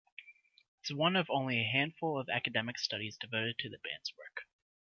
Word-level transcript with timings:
Its 0.79 0.91
one 0.91 1.15
of 1.15 1.29
"only 1.29 1.61
a 1.61 1.69
handful 1.69 2.17
of 2.19 2.27
academic 2.27 2.79
studies" 2.79 3.19
devoted 3.21 3.59
to 3.59 3.69
the 3.69 3.77
band's 3.83 4.11
work. 4.17 4.47